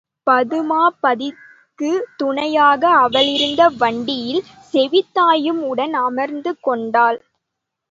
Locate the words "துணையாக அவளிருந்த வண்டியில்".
2.17-4.41